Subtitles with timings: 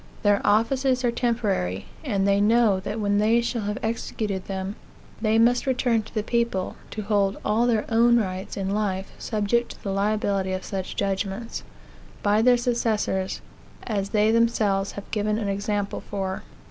[0.23, 4.75] Their offices are temporary, and they know that when they shall have executed them,
[5.21, 9.73] they must return to the people, to hold all their own rights in life subject
[9.73, 11.61] to the liability of such judgments,
[12.23, 13.41] by their successors,
[13.83, 16.41] as they themselves have given an example for.